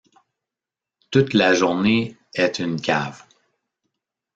[1.11, 3.23] Toute la journée est une cave.